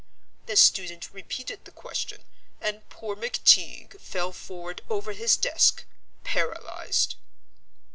The 0.47 0.55
student 0.55 1.13
repeated 1.13 1.63
the 1.65 1.71
question, 1.71 2.23
and 2.59 2.89
poor 2.89 3.15
McTeague 3.15 3.99
fell 4.01 4.31
forward 4.31 4.81
over 4.89 5.11
his 5.13 5.37
desk, 5.37 5.85
paralysed." 6.23 7.17